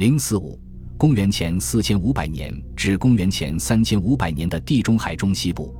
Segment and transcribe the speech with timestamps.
[0.00, 0.58] 零四五，
[0.96, 5.74] 公元前四千五百年至公元前三千五百年的地中海中西部，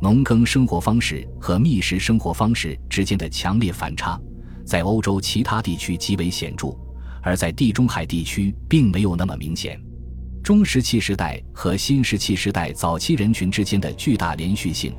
[0.00, 4.18] 农耕生活方式和觅食生活方式之间的强烈反差，
[4.64, 6.74] 在欧洲其他地区极为显著，
[7.20, 9.78] 而在地中海地区并没有那么明显。
[10.42, 14.94] 中石器时代和新石器时代早期人群之间的巨大连续性，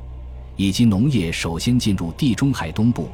[0.54, 3.08] 以及农业首先进入地中海东部，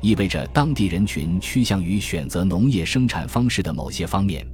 [0.00, 4.44] 意味着当地人群趋向于选择农业生产方式的某些方面。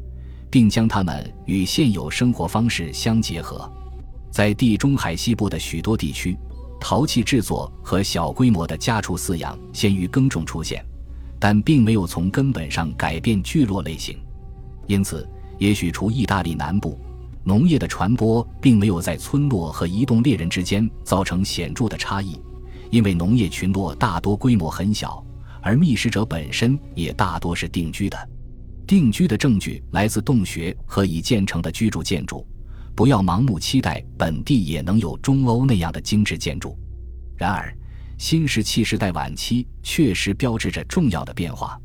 [0.50, 3.70] 并将它们与现有生活方式相结合，
[4.30, 6.36] 在地中海西部的许多地区，
[6.80, 10.84] 陶器制作和小规模的家畜饲养先于耕种出现，
[11.38, 14.18] 但并没有从根本上改变聚落类型。
[14.86, 16.98] 因此，也许除意大利南部，
[17.44, 22.36] 农业的传播并没有在村落和移动猎人之间造成显著的差异，
[22.90, 25.24] 因为农业群落大多规模很小，
[25.62, 28.28] 而觅食者本身也大多是定居的。
[28.90, 32.44] 定居的证据来自洞穴和已建成的居住建筑，
[32.92, 36.76] 不要盲目期待本地也能有中欧那样的精致建筑。
[37.38, 37.72] 然而，
[38.18, 41.80] 新石器时代晚期确实标志着重要的变化，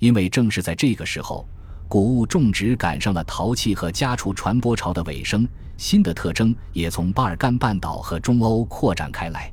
[0.00, 1.48] 因为正是在这个时候，
[1.88, 9.50] 谷物种植赶上了陶器和家畜传播潮的尾声，新的特征也从巴尔干半岛和中欧扩展开来。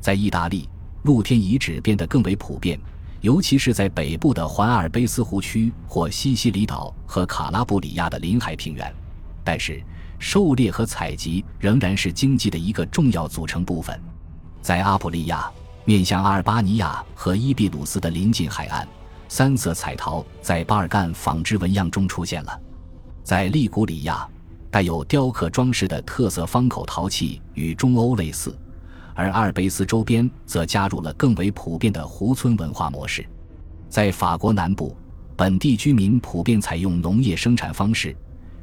[0.00, 0.68] 在意大利，
[1.04, 2.76] 露天遗址变得更为普遍。
[3.20, 8.92] 尤其是在北部的环阿尔卑斯湖区或西西里岛和卡拉布里亚的临海平原，
[9.44, 9.82] 但是
[10.18, 13.98] 狩猎和采集仍然是经济的一个重要组成部分。
[14.62, 15.50] 在阿普利亚，
[15.84, 18.88] 面向阿尔巴尼亚和伊比鲁斯的临近海岸，
[19.28, 22.60] 三色彩陶在巴尔干纺织纹样中出现了。
[23.22, 24.26] 在利古里亚，
[24.70, 28.58] 带有雕刻装饰的特色方口陶器与中欧类似。
[29.14, 33.26] 而阿尔卑斯周边则加入了更为普遍的湖村文化模式。
[33.88, 34.96] 在法国南部，
[35.36, 38.14] 本地居民普遍采用农业生产方式，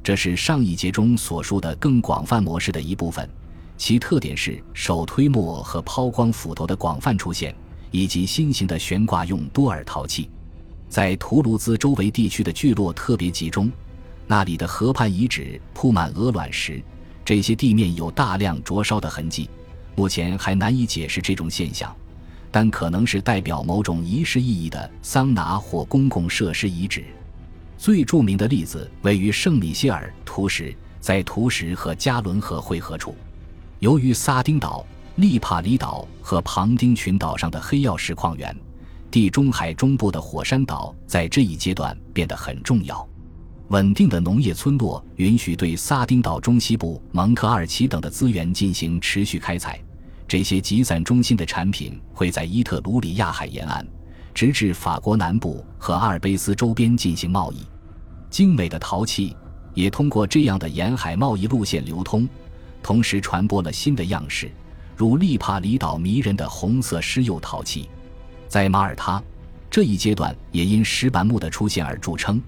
[0.04, 3.30] 这是上一节中所述的更广泛模式的一部分。
[3.76, 7.54] 其特点是手推磨和抛光斧头的广泛出现，
[7.92, 10.30] 以及新型的悬挂用多耳陶器。
[10.90, 13.70] 在图卢兹周围地区的聚落特别集中，
[14.26, 16.82] 那里的河畔遗址铺满鹅卵石，
[17.26, 19.50] 这些地面有大量灼烧的痕迹。
[19.98, 21.94] 目前还难以解释这种现象，
[22.52, 27.04] 但可能是代表某种仪式意义的桑拿或公共设施遗址。
[27.80, 30.72] 最著名的例子位于圣米歇尔图什，
[31.02, 33.16] 在图什和加伦河汇合处。
[33.80, 38.56] 由于撒丁岛、利帕里岛和庞丁群岛上的黑曜石矿源，
[39.10, 43.08] 地中海中部的火山岛在这一阶段变得很重要。
[43.70, 49.80] 稳定的农业村落允许对撒丁岛中西部、蒙特尔奇等的资源进行持续开采。
[50.28, 53.88] 这些集散中心的产品会在伊特鲁里亚海沿岸，
[54.34, 57.66] 直至法国南部和阿尔卑斯周边进行贸易。
[58.30, 59.34] 精美的陶器
[59.74, 62.28] 也通过这样的沿海贸易路线流通，
[62.84, 64.52] 同时传播了新的样式，
[64.98, 67.90] 如利帕里岛迷人的红色狮釉陶器。
[68.50, 69.24] 在马耳他，
[69.72, 72.42] 这一阶段也因石板木的出现而著称。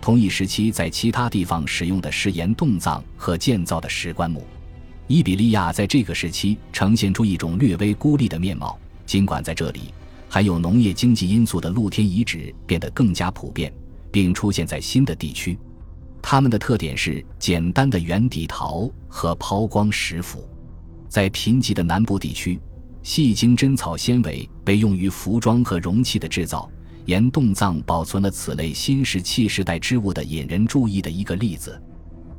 [0.00, 4.42] 同一时期在其他地方使用的是岩洞葬和建造的石棺木。
[5.08, 9.92] 伊比利亚在这个时期呈现出一种略微孤立的面貌，尽管在这里
[10.28, 13.72] 含有农业经济因素的露天遗址变得更加普遍，
[14.10, 15.56] 并出现在新的地区。
[16.20, 20.48] 它们的特点是简单的圆底陶和抛光石斧。
[21.08, 22.58] 在贫瘠的南部地区，
[23.04, 26.68] 细茎针草纤维被用于服装和容器的制造。
[27.04, 31.80] 岩洞葬保存了此类新石器时代织物的引人注意的一个例子。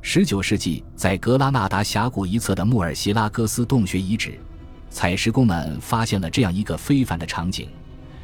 [0.10, 4.40] 十九世纪，在格拉纳达峡谷一侧的穆尔西拉戈斯洞穴遗址，
[4.90, 7.68] 采石工们发现了这样一个非凡的场景：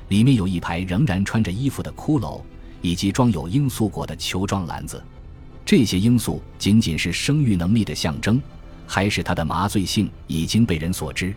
[0.08, 2.40] 里面有一排仍然穿着衣服的骷髅，
[2.82, 5.04] 以及装有罂粟果的球状篮子。
[5.66, 8.42] 这些罂粟仅仅是生育能力的象征，
[8.88, 11.36] 还是它的麻醉性已经被人所知？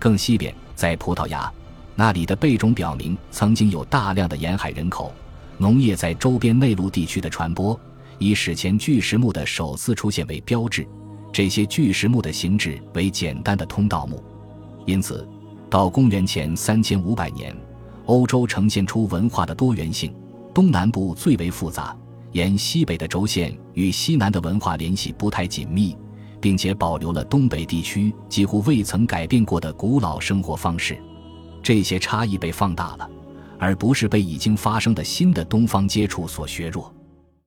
[0.00, 1.48] 更西边，在葡萄牙，
[1.94, 5.14] 那里的贝种表明曾经有大量的沿海人口，
[5.58, 7.78] 农业在周边内陆地区的传播。
[8.18, 10.86] 以史前巨石墓的首次出现为标志，
[11.32, 14.22] 这些巨石墓的形制为简单的通道墓，
[14.86, 15.28] 因此，
[15.68, 17.54] 到公元前三千五百年，
[18.06, 20.14] 欧洲呈现出文化的多元性。
[20.54, 21.94] 东南部最为复杂，
[22.32, 25.94] 沿西北的轴线与西南的文化联系不太紧密，
[26.40, 30.96] 并且保留了东北地区几乎未曾改变过的古老生活方式。
[31.62, 33.10] 这些差异被放大了，
[33.58, 36.90] 而不是被已经发生的新的东方接触所削弱。